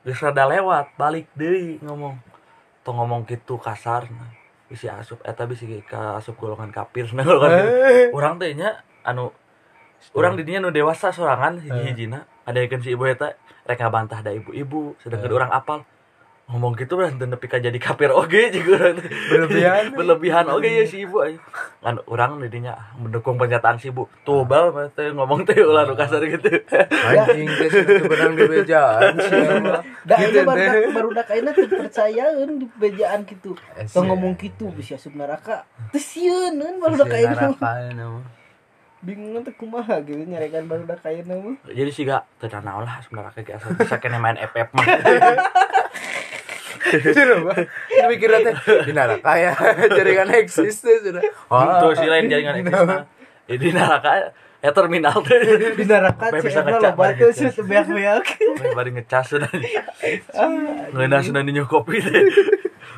[0.00, 2.16] Geus rada lewat balik deui ngomong.
[2.80, 4.32] Tuh ngomong gitu kasar nah
[4.68, 8.08] bisi asup eta bisi ka asup golongan kafir nah golongan Eh.
[8.12, 9.32] orang teh nya anu
[10.16, 13.36] orang di dinya nu dewasa sorangan hiji-hijina ada yang si ibu eta
[13.68, 15.80] rek ngabantah da ibu-ibu sedangkan orang apal.
[16.48, 18.96] Ngomong gitu berarti nepi ka jadi kafir oge juga.
[19.28, 19.92] Berlebihan.
[20.00, 21.20] berlebihan oge ya si ibu
[21.84, 24.08] kan orang didinya mendukung pernyataan si ibu.
[24.24, 26.48] Tuh bal teh ngomong teh ulah nu kasar gitu.
[27.12, 29.12] Anjing itu benang di bejaan
[30.08, 34.96] da Gitu aja baru baru ayeuna teu percayaan di bejaan gitu Eh, ngomong gitu bisa
[34.96, 35.68] asup neraka.
[35.92, 37.52] Teu sieun baru neraka
[37.92, 38.37] nama.
[38.98, 41.56] Bingung teh kumaha gitu nyarekan baru dak ayeuna mah.
[41.70, 44.86] Jadi sih gak tenang lah sebenarnya kayak asal bisa kena main FF mah.
[46.88, 47.54] Coba.
[48.08, 48.54] Mikir teh
[48.88, 49.52] di neraka ya.
[49.96, 51.22] Jaringan eksis teh sudah.
[51.78, 53.02] tuh si lain jaringan eksis mah.
[53.50, 54.10] Jadi neraka
[54.58, 55.16] ya terminal.
[55.22, 55.38] Teh
[55.78, 57.54] di neraka bisa cewekna ngecak, loba bae teu ngecas.
[57.54, 58.26] sih beak-beak
[58.74, 59.50] bari ngecas sudah.
[60.90, 62.24] Ngeuna sudah di kopi teh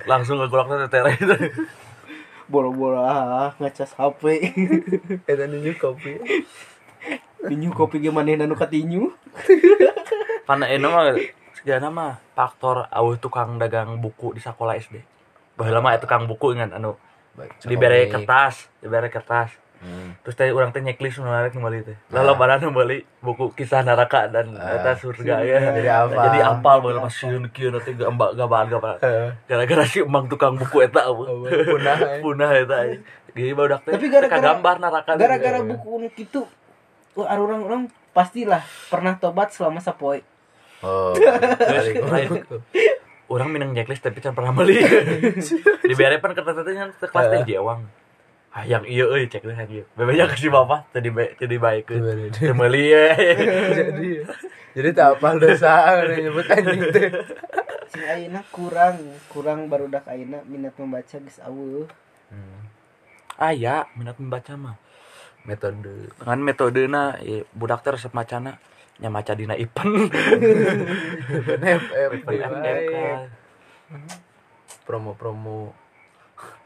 [0.09, 1.13] langsung ngegolok teh tere
[2.99, 4.23] ah ngecas HP
[5.31, 6.19] Eta nunjuk kopi.
[7.49, 9.09] tinju kopi ge manehna nu katinju
[10.49, 11.17] karena ini mah
[11.57, 15.01] segala mah faktor awuh tukang dagang buku di sekolah SD
[15.57, 16.97] bahwa lama tukang buku ingat anu
[17.65, 20.13] dibere kertas dibere kertas Hmm.
[20.21, 23.49] terus teh orang teh nyeklis nu narek nu bali teh lalu barang nu bali buku
[23.51, 26.21] kisah neraka dan eta surga ya Jadi hafal.
[26.23, 29.33] jadi apal bae pas sieun kieu nanti gambak gambaan Heeh.
[29.47, 31.23] gara-gara si emang tukang buku eta apa
[31.65, 32.21] punah, eh.
[32.21, 32.77] punah eta
[33.31, 35.93] jadi badak teh Tapi gara-gara- gambar neraka gara-gara buku
[37.17, 40.21] ada orang-orang pastilah pernah tobat selama sapoe
[40.81, 41.13] Oh.
[42.09, 42.41] Lain.
[43.29, 44.81] orang minang checklist tapi can pernah beli
[45.89, 47.85] dibere pan kertas teh nya kelas teh jewang
[48.51, 49.85] ah yang iya euy checklist yang iya.
[49.95, 51.87] Bebenya ke si bapak tadi baik tadi baik
[52.35, 53.07] teu meuli ye
[53.79, 54.11] jadi
[54.75, 57.11] jadi tak apal dosa udah nyebut anjing teh
[57.91, 61.87] sing ayeuna kurang kurang barudak ayeuna minat membaca geus aweuh.
[63.35, 64.77] Aya minat membaca mah.
[65.43, 66.13] Metode.
[66.21, 68.63] Dengan metodena ya, budak teh resep macana
[69.01, 70.07] nya maca dina ipen.
[71.81, 72.13] FF
[74.87, 75.75] promo-promo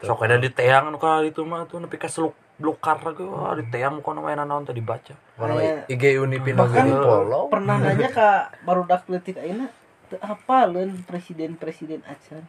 [0.03, 3.51] sok ada di teang nu ka itu mah tuh nepi ka seluk blukar ge wah
[3.55, 8.09] di teang kono mainan naon teh dibaca Mana IG Unipin bahkan lagi follow pernah nanya
[8.11, 8.29] ka
[8.63, 9.67] barudak leutik ayeuna
[10.05, 12.45] teu apaleun presiden-presiden acan?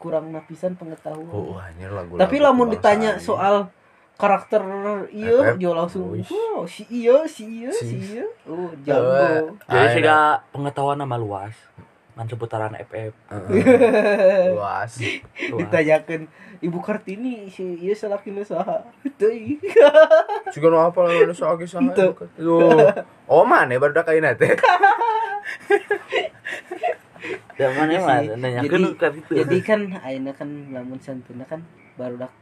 [0.00, 1.28] Kurang napisan pengetahuan.
[1.32, 3.68] Oh anjir lagu tapi lamun ditanya soal
[4.14, 4.62] karakter
[5.10, 9.58] iya jo langsung oh si iya si iya Si- si iya oh jago.
[9.66, 9.90] Jadi Ayo.
[9.90, 10.02] sih
[10.54, 11.54] pengetahuan nama luas
[12.14, 13.10] man seputaran FF
[14.54, 15.58] luas luas.
[15.58, 16.30] ditanyakan
[16.62, 18.86] ibu kartini si iya salakina saha?
[19.18, 19.58] Teuing.
[20.54, 22.06] Juga nu apa lah nu kisah Ente.
[22.38, 22.56] yo
[23.26, 23.74] oh mana?
[23.76, 24.54] Baru dah kain teh.
[27.54, 29.32] Zaman ini mah Jadi- nanya jadi, kan itu.
[29.34, 31.62] jadi kan aina kan lamun santuna kan
[31.94, 32.32] baru dak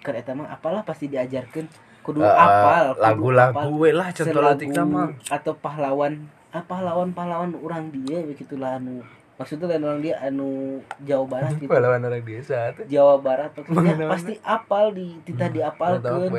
[0.00, 1.66] keur eta mah apalah pasti diajarkan
[2.02, 7.88] kudu Eh, apal lagu-lagu we lah contoh letik nama atau pahlawan ah, pahlawan pahlawan orang
[7.90, 9.00] dia begitulah anu.
[9.40, 11.66] Maksudnya lain orang dia anu Jawa Barat gitu.
[11.66, 12.84] Pahlawan orang desa tuh.
[12.86, 16.30] Jawa Barat maksudnya pasti apal di titah Tahu diapalkeun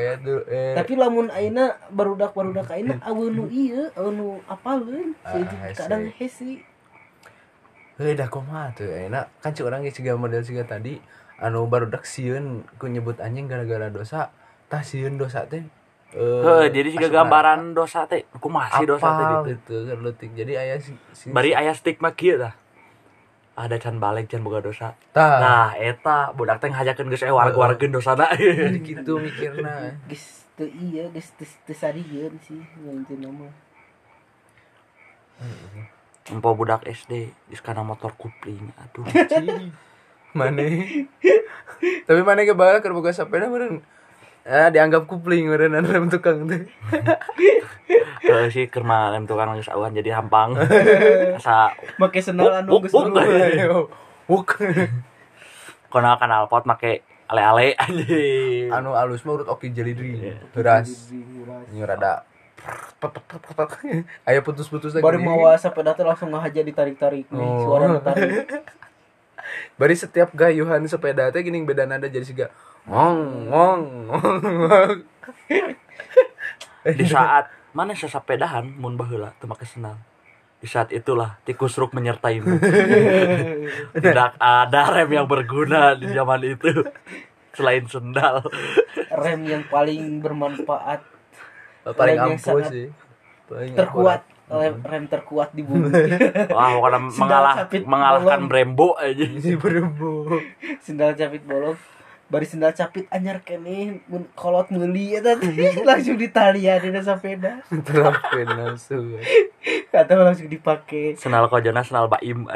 [0.47, 0.73] eh.
[0.77, 5.41] Tapi lamun aina barudak barudak aina aweun nu ieu aweun nu apalkeun Ah,
[5.75, 6.63] kadang hese
[7.93, 10.97] Hei dah kumaha tuh enak kan cik orang geus model siga tadi
[11.37, 14.33] anu baru dak sieun ku nyebut anjing gara-gara dosa
[14.65, 15.61] tah sieun dosa teh
[16.13, 19.49] Heh, jadi sih asupan gambaran dosa teh ku masih dosa teh gitu.
[19.89, 22.53] gitu letik jadi aya si, si Bari aya stigma kieu tah.
[23.53, 24.93] Ada can balik can boga dosa.
[25.09, 28.29] tah Nah, eta budak teh ngajakeun geus eh warga-wargeun dosana.
[28.37, 33.53] jadi gitu mikirna geus teu iya geus teu sarieun sih ngeunceun mah
[36.29, 38.69] Empo budak SD geus kana motor kupling.
[38.77, 39.05] Aduh.
[40.33, 40.65] mana
[42.09, 43.85] tapi mana ke bawah keur boga sepeda meureun
[44.43, 46.43] ah dianggap kupling meureun rem tukang
[48.23, 50.55] Heeh sih keur mah lem tukang geus awan jadi hampang.
[51.35, 53.87] Asa make sendal anu geus wuk, nurun.
[54.31, 54.49] Wuk.
[55.87, 58.71] kono kanal pot make ale-ale anjing.
[58.71, 60.35] anu alus mah urut oki jelidri Iya.
[60.49, 61.11] beras
[61.69, 62.23] ini rada
[64.23, 67.67] aya putus-putus lagi baru mawa sepeda teh langsung ngahaja ditarik-tarik nih Oh.
[67.67, 68.47] suara tarik
[69.75, 72.47] bari setiap gayuhan sepeda teh gini beda nada jadi siga
[72.87, 74.91] ngong ngong ngong
[76.83, 79.95] Di saat mana sesapedahan mun baheula teu make sendal.
[80.59, 82.59] Di saat itulah tikus ruk menyertaimu.
[84.03, 86.83] Tidak ada rem yang berguna di zaman itu
[87.55, 88.43] selain sendal.
[89.13, 90.99] rem yang paling bermanfaat
[91.83, 92.87] paling Rem yang ampuh sangat sih
[93.43, 94.55] Paling terkuat akurat.
[94.63, 95.91] rem, rem terkuat di bumi
[96.55, 96.79] Wah,
[97.11, 98.49] mengalah mengalahkan bolong.
[98.49, 99.25] Brembo aja.
[99.39, 100.31] si berembu
[100.79, 101.75] sendal capit bolong
[102.33, 105.53] bari sendal capit anyar kene mun kolot meuli eta teh
[105.85, 109.21] langsung ditalian dina sepeda terapin langsung
[109.93, 111.13] atau langsung dipake.
[111.13, 112.49] Senal kojona senal baim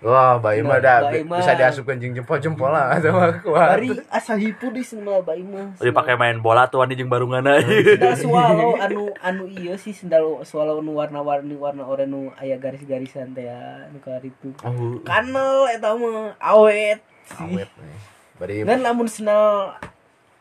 [0.00, 1.44] wah bayi mah dah Bayi bi- mah.
[1.44, 3.76] bisa diasupkan jeng jempol jempol lah atau mah kuat.
[3.76, 7.60] Bari asa hipu di sendal bayi mah Dipakai main bola tuh anu jeung barungan aja.
[7.68, 13.36] sendal swallow anu anu iya sih sendal swallow nu warna-warni warna oranye nu aya garis-garisan
[13.36, 14.96] teh ya nu kalar itu oh.
[15.04, 17.04] Kanel eta mah awet.
[17.28, 19.74] Sih awet nih bari dan lamun sendal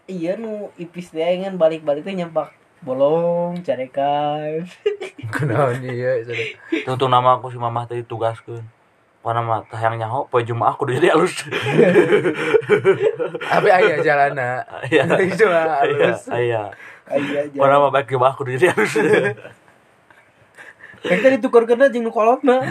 [0.05, 2.53] iya nu ipis teh ngan balik-balik teh nyampak
[2.85, 4.69] bolong carekan
[5.33, 8.61] kenaon iya sudah Tuh nama aku si mamah tadi tugaskeun.
[9.25, 11.35] Pokona mah tah yang nyaho poe Jumaah kudu jadi alus.
[13.51, 15.03] tapi aya jalana Iya.
[15.27, 16.63] itu mah Iya, halus iya.
[17.11, 18.93] aya aja Pokona mah baik Jumaah kudu jadi alus.
[21.03, 22.63] Kayak tadi tukar kena jeung nu kolotna.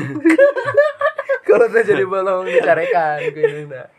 [1.45, 3.93] kalau teh jadi bolong dicarekan kayaknya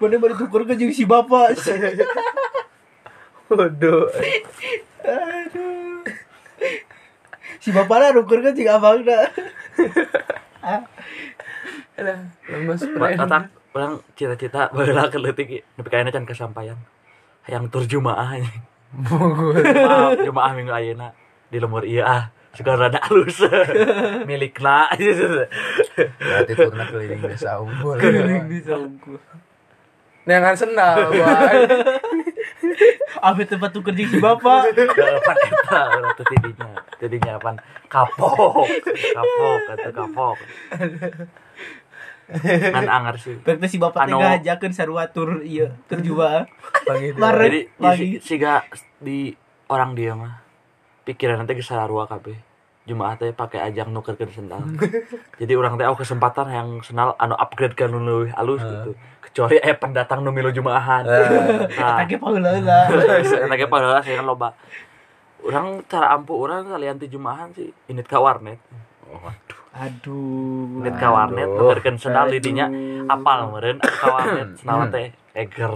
[0.00, 1.56] Mana baru tukar ke si bapak.
[3.50, 4.06] Waduh.
[5.04, 6.04] Aduh.
[7.60, 9.28] Si bapak lah nuker ke jeung abangna.
[12.48, 16.78] Lemes Tatak orang cita-cita baheula ke leutik nepi ka can kesampaian.
[17.44, 18.40] Hayang tur Jumaah.
[18.90, 21.14] Maaf, Jumaah minggu ayeuna
[21.52, 22.24] di lemur iya ah.
[22.50, 23.46] Suka rada halus.
[24.28, 24.90] Milikna.
[24.90, 27.94] Berarti turna keliling desa unggul.
[27.94, 29.14] Keliling di saungku.
[30.28, 31.56] Nengan sendal, boy.
[33.20, 34.72] Apa tempat tuker jeung si bapak?
[34.72, 36.70] Kapan eta urang teh tidinya.
[36.96, 37.56] Tidinya pan
[37.88, 38.68] kapok.
[38.88, 40.36] Kapok eta kapok.
[42.72, 43.36] Kan anger sih.
[43.42, 46.00] Berarti si bapak Anu- ngajakeun sarua tur ieu tur.
[47.18, 47.46] Mare.
[47.48, 48.64] Jadi di, siga
[49.00, 49.34] di
[49.68, 50.40] orang dia mah
[51.04, 52.36] pikiran nanti ke sarua kabeh.
[52.88, 54.64] Jumaah teh pakai ajang nukerkeun sendal.
[55.40, 58.96] Jadi orang teh aku kesempatan yang senal anu upgrade kan nu leuwih alus gitu.
[59.30, 61.06] Kecuali aya pendatang nu milu Jumaahan.
[61.06, 62.50] Nah, Tage paheula.
[63.46, 64.58] Lagi padahal saya kan loba.
[65.46, 68.58] Orang cara ampuh orang kalian ti Jumaahan sih init ka warnet.
[69.70, 70.82] Aduh.
[70.82, 72.66] Init ka warnet nukerkeun sendal didinya
[73.06, 75.74] apal meureun ka warnet sendal teh eger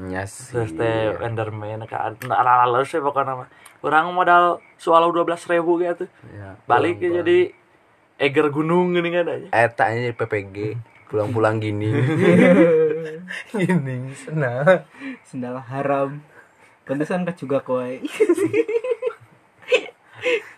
[0.00, 0.48] Nyas.
[0.48, 3.48] terus teh Enderman ka ala ala sih pokoknya mah.
[3.84, 6.08] Orang modal soal dua belas ribu gitu.
[6.32, 7.38] Ya, Balik pulang, jadi
[8.20, 10.56] Eger gunung gini kan aja Eta nya jadi PPG
[11.10, 11.90] pulang-pulang gini.
[13.50, 14.14] Gini.
[14.14, 14.86] Senang
[15.26, 16.22] sendal haram.
[16.86, 17.98] Pantesan ka juga kowe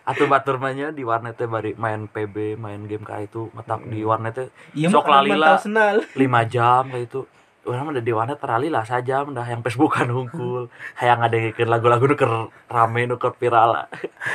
[0.03, 4.51] atau batur mahnya di warnetnya bari main PB main game kayak itu ngetak di warnetnya
[4.75, 6.11] iya sok lalila 5
[6.53, 7.21] jam kayak itu.
[7.63, 9.47] Orang udah di warnet terali lah saja dah.
[9.47, 10.67] Yang Facebookan hungkul
[10.99, 13.87] hayang ada yang lagu-lagu nu keur rame nu keur viral lah.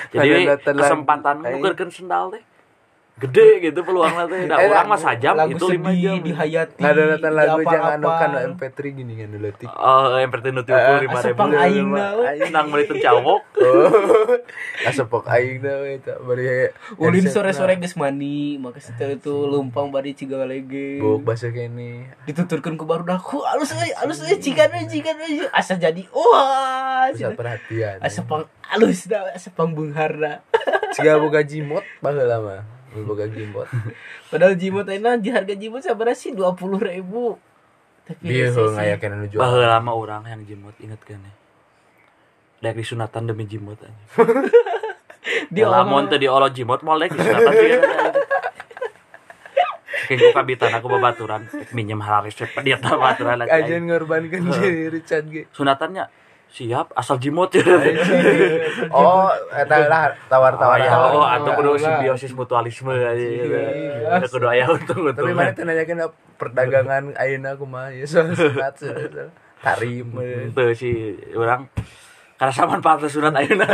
[0.09, 1.61] Jadi kesempatan lagu.
[1.61, 2.40] nu keur sendal teh
[3.18, 6.16] gede gitu peluangnya teh nah, Eh, orang mah lagu- sajam lagu itu 5 sedih jam
[6.22, 7.72] dihayati ada nonton lagu diapa-apa.
[7.72, 11.42] jangan kan MP3 gini kan dulu tik Oh, yang pertama nu tiupul Eh, lima ribu.
[11.50, 11.88] aing.
[12.48, 13.42] Nang beli cawok.
[13.59, 13.90] oh
[14.87, 17.83] asapok aing dah tak bari ulin sore-sore na.
[17.83, 23.74] geus mandi maka setelah itu lumpang bari cigalege buk bahasa kene dituturkan ke baru alus
[23.74, 29.11] euy alus euy cikan euy cikan euy asa jadi wah bisa perhatian asa pang alus
[29.11, 30.33] da asa pang beunghar da
[30.88, 33.68] Siga boga jimot baheula mah boga jimot
[34.33, 37.48] padahal jimot ayeuna di harga jimot sabaraha sih 20.000
[38.09, 38.72] tapi dia rese sih.
[38.72, 41.33] ngayakeun anu jual Baheula lama orang yang jimot inget kan ya.
[42.64, 43.92] Dek disunatan demi jimot aja.
[45.55, 47.70] di lamun teh di olo jimot mau dek disunatan sih.
[50.09, 51.44] Kayak gue kabitan aku babaturan
[51.77, 52.33] minjem halaris
[52.64, 53.53] dia babaturan lagi.
[53.53, 56.09] aja ngorbankan diri Richard ge Sunatannya
[56.48, 57.52] siap asal jimot.
[57.58, 57.76] Ya.
[58.90, 60.80] oh eta lah tawar-tawar.
[60.80, 63.14] Ya, oh, atau kudu simbiosis mutualisme aja.
[63.14, 66.08] Ya kudu aya untung tapi mana teh nanyakeun
[66.38, 68.78] perdagangan ayeuna kumaha ya soal sunat
[69.58, 70.14] tarim
[70.54, 71.66] Tuh si orang
[72.38, 73.66] karena sama manfaat sunat ayeuna.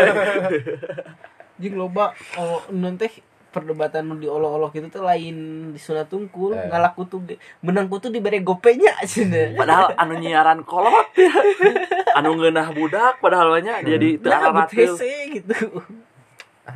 [1.61, 3.13] jeung loba oh non teh
[3.55, 5.37] perdebatan di olo-olo gitu tuh lain
[5.71, 6.67] di sunat tungkul Eh.
[6.67, 7.23] ngalah kutu
[7.63, 11.31] menang kutu dibere gopenya cenah Padahal anu nyiaran kolot ya.
[12.19, 15.55] Anu ngeunah budak padahal banyak jadi teu nah gitu.
[16.67, 16.75] Ah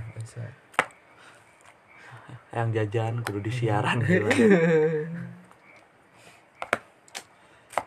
[2.55, 4.25] yang jajan kudu disiaran gitu.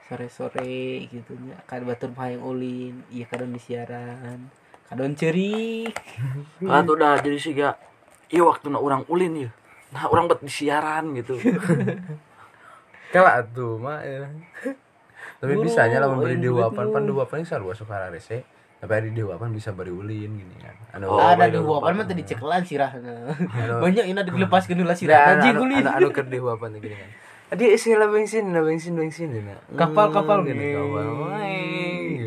[0.07, 4.51] sore-sore gitu nya kan batur hayang ulin iya kadon di siaran
[4.91, 5.95] kadon cerik
[6.59, 7.69] Kan udah jadi siga
[8.31, 9.49] iya waktu na orang ulin ya.
[9.91, 11.35] Nah, orang bet disiaran gitu.
[13.13, 14.23] Kala atuh mah ya.
[15.37, 17.07] Tapi Oh, bisanya lah memberi dewapan duit pan lu.
[17.11, 18.47] dewapan sarua suka rese.
[18.79, 20.73] Tapi hari dewapan bisa beri ulin gini kan.
[20.95, 21.59] Anu Oh, ada baik.
[21.93, 25.83] mah tadi cekelan sirahna Anu- banyak ini dilepaskeun heula Nah, sirahna anu, anjing anu, ulin
[25.83, 27.09] anu, anu dewapan gini kan.
[27.51, 29.59] Adi isi lah bensin, lah bensin, bensin dina.
[29.75, 30.71] Kapal-kapal Hmm, gini.
[30.71, 31.07] kapal.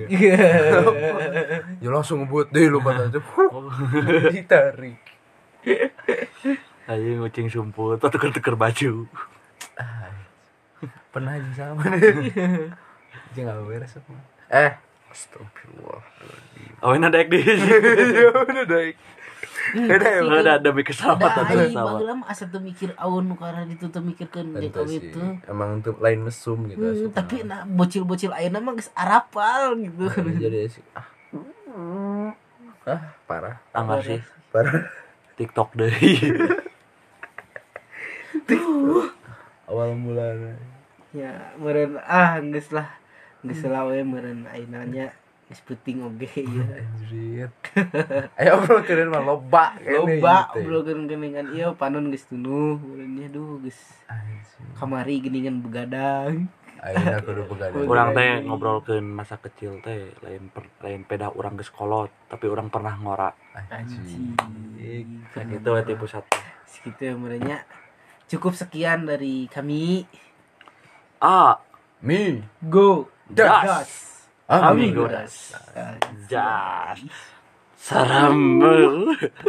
[1.81, 3.25] Ya langsung ngebut deh lu pada tuh.
[4.29, 5.01] Ditarik.
[6.85, 9.09] Ayo ngucing sumput, atau tuker-tuker baju.
[9.81, 10.13] Ah,
[11.09, 11.81] Pernah aja sama.
[13.35, 14.13] Jangan nggak beres apa.
[14.53, 14.71] Eh,
[15.09, 16.03] astagfirullah.
[16.85, 17.39] Oh, ini ada di.
[18.21, 18.95] Ya udah daik.
[19.75, 21.97] Beda ya, Ada demi keselamatan Da aing bersama.
[21.97, 24.85] baheula mah asa teu mikir nu karena ditu teu mikirkeun jeung teu
[25.49, 26.85] Emang untuk lain mesum gitu.
[26.85, 31.07] Hmm, tapi nah bocil-bocil ayeuna mah geus arapal gitu Nah, jadi sih ah.
[32.93, 34.21] ah parah Anggar sih
[34.53, 34.85] parah
[35.35, 35.95] TikTok deh.
[39.65, 40.61] awal mulanya
[41.15, 42.91] ya meureun ah geus lah.
[43.41, 45.07] Geus lah we meureun ayeuna nya
[45.47, 46.65] geus penting oge ya.
[46.83, 47.51] Anjir
[48.39, 53.63] ayo bro keren mah loba kene loba bro geningan ieu panon geus tunuh meureun duh
[53.63, 53.79] geus
[54.77, 56.51] kamari geningan begadang
[56.83, 61.71] ayeuna kudu begadang Orang teh ngobrolkeun masa kecil teh lain per, lain peda orang geus
[61.71, 63.31] kolot, tapi orang pernah ngora.
[63.71, 64.35] anjing
[65.31, 66.31] Kan itu tipe satu.
[66.67, 67.59] segitu ya nya
[68.27, 70.03] cukup sekian dari kami
[71.23, 71.63] Ah,
[72.03, 74.15] mi go Das.
[74.45, 74.93] Ami.
[74.93, 75.57] Amigo das.
[76.29, 77.01] Jas.
[77.81, 79.17] Sarambel.